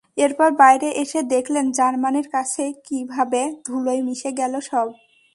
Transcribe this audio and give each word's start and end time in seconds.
এরপর 0.17 0.49
বাইরে 0.61 0.87
বসে 0.97 1.19
দেখলেন 1.33 1.65
জার্মানির 1.77 2.27
কাছে 2.29 2.63
কীভাবে 2.87 3.41
ধুলোয় 3.65 4.01
মিশে 4.07 4.31
গেল 4.39 4.53
সব। 4.69 4.87